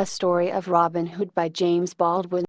[0.00, 2.46] A Story of Robin Hood by James Baldwin.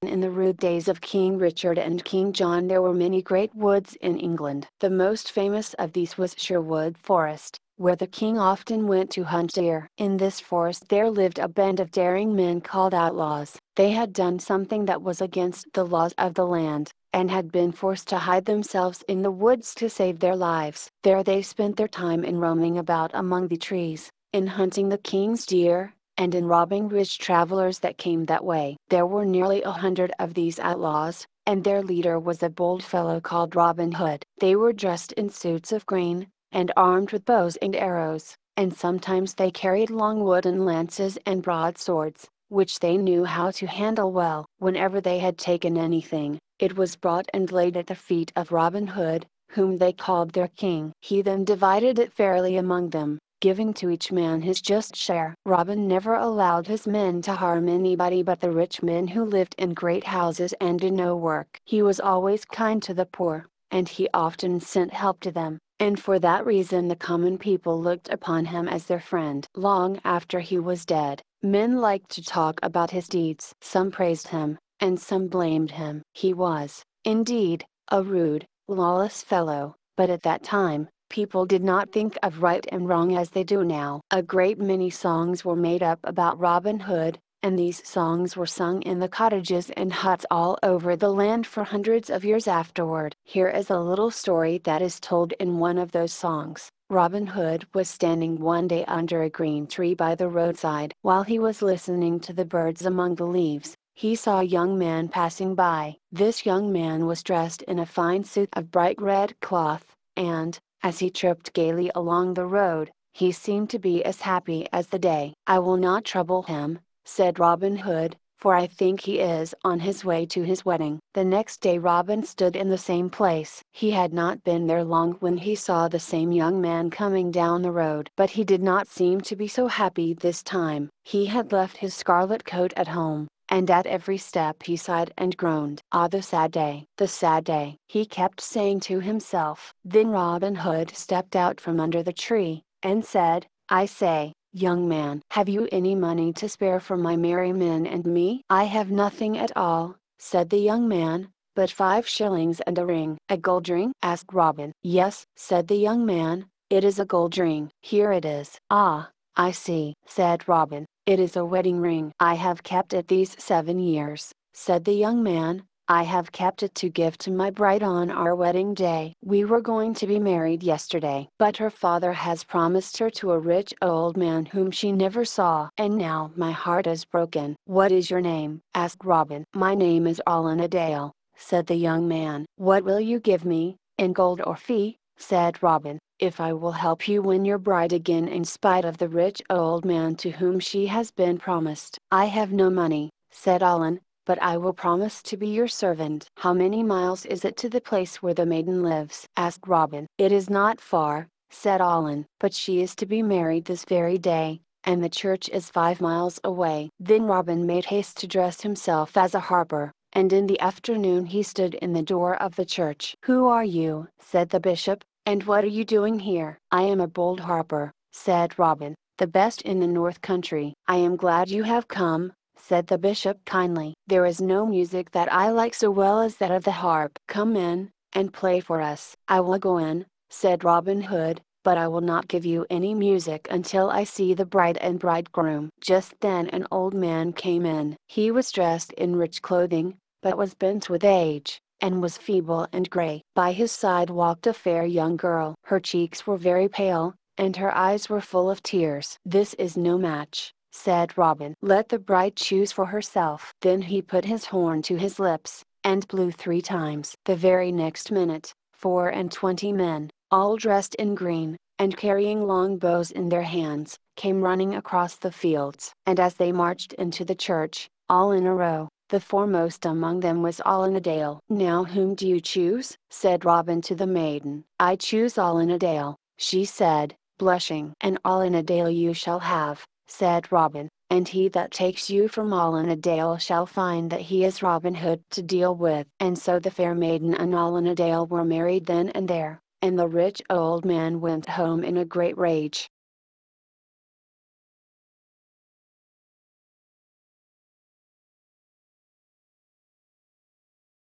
[0.00, 3.94] In the rude days of King Richard and King John there were many great woods
[4.00, 4.66] in England.
[4.80, 9.52] The most famous of these was Sherwood Forest, where the king often went to hunt
[9.52, 9.86] deer.
[9.98, 13.58] In this forest there lived a band of daring men called outlaws.
[13.76, 17.70] They had done something that was against the laws of the land, and had been
[17.70, 20.88] forced to hide themselves in the woods to save their lives.
[21.02, 25.44] There they spent their time in roaming about among the trees, in hunting the king's
[25.44, 28.76] deer, and in robbing rich travelers that came that way.
[28.88, 33.20] There were nearly a hundred of these outlaws, and their leader was a bold fellow
[33.20, 34.24] called Robin Hood.
[34.38, 39.34] They were dressed in suits of green, and armed with bows and arrows, and sometimes
[39.34, 44.44] they carried long wooden lances and broadswords, which they knew how to handle well.
[44.58, 48.88] Whenever they had taken anything, it was brought and laid at the feet of Robin
[48.88, 50.92] Hood, whom they called their king.
[51.00, 55.34] He then divided it fairly among them, giving to each man his just share.
[55.46, 59.74] Robin never allowed his men to harm anybody but the rich men who lived in
[59.74, 61.60] great houses and did no work.
[61.64, 66.00] He was always kind to the poor, and he often sent help to them, and
[66.00, 69.46] for that reason the common people looked upon him as their friend.
[69.54, 73.54] Long after he was dead, men liked to talk about his deeds.
[73.60, 76.02] Some praised him, and some blamed him.
[76.14, 82.18] He was, indeed, a rude, lawless fellow, but at that time, people did not think
[82.22, 84.00] of right and wrong as they do now.
[84.10, 88.82] A great many songs were made up about Robin Hood, and these songs were sung
[88.82, 93.14] in the cottages and huts all over the land for hundreds of years afterward.
[93.24, 96.70] Here is a little story that is told in one of those songs.
[96.90, 100.94] Robin Hood was standing one day under a green tree by the roadside.
[101.02, 105.08] While he was listening to the birds among the leaves, he saw a young man
[105.08, 105.96] passing by.
[106.10, 109.84] This young man was dressed in a fine suit of bright red cloth,
[110.16, 114.86] and, as he tripped gaily along the road, he seemed to be as happy as
[114.86, 115.34] the day.
[115.46, 120.04] I will not trouble him, said Robin Hood, for I think he is on his
[120.04, 121.00] way to his wedding.
[121.14, 123.60] The next day Robin stood in the same place.
[123.72, 127.62] He had not been there long when he saw the same young man coming down
[127.62, 128.08] the road.
[128.16, 130.88] But he did not seem to be so happy this time.
[131.04, 135.36] He had left his scarlet coat at home, and at every step he sighed and
[135.36, 135.80] groaned.
[135.92, 139.74] Ah the sad day, the sad day, he kept saying to himself.
[139.84, 145.22] Then Robin Hood stepped out from under the tree, and said, I say, young man,
[145.30, 148.42] have you any money to spare for my merry men and me?
[148.48, 153.18] I have nothing at all, said the young man, but five shillings and a ring.
[153.28, 153.92] A gold ring?
[154.02, 154.72] asked Robin.
[154.82, 157.70] Yes, said the young man, it is a gold ring.
[157.82, 158.58] Here it is.
[158.70, 160.84] Ah, I see, said Robin.
[161.08, 162.12] It is a wedding ring.
[162.20, 165.62] I have kept it these seven years, said the young man.
[165.88, 169.14] I have kept it to give to my bride on our wedding day.
[169.24, 173.38] We were going to be married yesterday, but her father has promised her to a
[173.38, 175.70] rich old man whom she never saw.
[175.78, 177.56] And now my heart is broken.
[177.64, 178.60] What is your name?
[178.74, 179.44] asked Robin.
[179.54, 182.44] My name is Allen a Dale, said the young man.
[182.56, 184.98] What will you give me, in gold or fee?
[185.16, 189.08] said Robin if I will help you win your bride again in spite of the
[189.08, 191.98] rich old man to whom she has been promised.
[192.10, 196.28] I have no money, said Allen, but I will promise to be your servant.
[196.36, 199.26] How many miles is it to the place where the maiden lives?
[199.36, 200.06] asked Robin.
[200.18, 204.60] It is not far, said Allen, but she is to be married this very day,
[204.84, 206.90] and the church is five miles away.
[206.98, 211.42] Then Robin made haste to dress himself as a harper, and in the afternoon he
[211.42, 213.14] stood in the door of the church.
[213.24, 214.08] Who are you?
[214.18, 215.04] said the bishop.
[215.28, 216.56] And what are you doing here?
[216.72, 220.72] I am a bold harper, said Robin, the best in the North Country.
[220.86, 223.92] I am glad you have come, said the bishop kindly.
[224.06, 227.18] There is no music that I like so well as that of the harp.
[227.28, 229.14] Come in, and play for us.
[229.28, 233.48] I will go in, said Robin Hood, but I will not give you any music
[233.50, 235.68] until I see the bride and bridegroom.
[235.82, 237.96] Just then an old man came in.
[238.06, 242.88] He was dressed in rich clothing, but was bent with age and was feeble and
[242.90, 243.22] gray.
[243.34, 245.54] By his side walked a fair young girl.
[245.64, 249.16] Her cheeks were very pale, and her eyes were full of tears.
[249.24, 251.54] This is no match, said Robin.
[251.62, 253.52] Let the bride choose for herself.
[253.62, 257.14] Then he put his horn to his lips, and blew three times.
[257.24, 262.76] The very next minute, four and twenty men, all dressed in green, and carrying long
[262.76, 265.92] bows in their hands, came running across the fields.
[266.06, 270.42] And as they marched into the church, all in a row, the foremost among them
[270.42, 271.40] was Allen a Dale.
[271.48, 272.96] Now whom do you choose?
[273.08, 274.64] said Robin to the maiden.
[274.78, 277.94] I choose Allen a Dale, she said, blushing.
[278.00, 282.52] And Allen a Dale you shall have, said Robin, and he that takes you from
[282.52, 286.06] Allen a Dale shall find that he is Robin Hood to deal with.
[286.20, 289.98] And so the fair maiden and Allen a Dale were married then and there, and
[289.98, 292.90] the rich old man went home in a great rage.